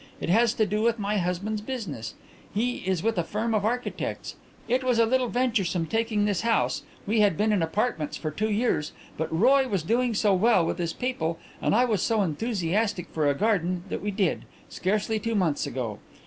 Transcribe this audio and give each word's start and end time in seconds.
It 0.19 0.29
has 0.29 0.55
to 0.55 0.65
do 0.65 0.81
with 0.81 0.97
my 0.97 1.17
husband's 1.19 1.61
business. 1.61 2.15
He 2.51 2.77
is 2.77 3.03
with 3.03 3.19
a 3.19 3.23
firm 3.23 3.53
of 3.53 3.63
architects. 3.63 4.35
It 4.67 4.83
was 4.83 4.97
a 4.97 5.05
little 5.05 5.27
venturesome 5.27 5.85
taking 5.85 6.25
this 6.25 6.41
house 6.41 6.81
we 7.05 7.19
had 7.19 7.37
been 7.37 7.51
in 7.53 7.61
apartments 7.61 8.17
for 8.17 8.31
two 8.31 8.49
years 8.49 8.93
but 9.15 9.31
Roy 9.31 9.67
was 9.67 9.83
doing 9.83 10.15
so 10.15 10.33
well 10.33 10.65
with 10.65 10.79
his 10.79 10.93
people 10.93 11.37
and 11.61 11.75
I 11.75 11.85
was 11.85 12.01
so 12.01 12.23
enthusiastic 12.23 13.09
for 13.09 13.29
a 13.29 13.35
garden 13.35 13.83
that 13.89 14.01
we 14.01 14.09
did 14.09 14.45
scarcely 14.71 15.19
two 15.19 15.35
months 15.35 15.67
ago. 15.67 15.99